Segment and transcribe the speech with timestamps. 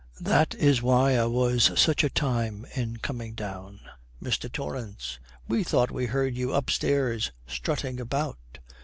[0.21, 3.81] That is why I was such a time in coming down.'
[4.19, 4.51] MR.
[4.51, 5.19] TORRANCE.
[5.47, 8.57] 'We thought we heard you upstairs strutting about.'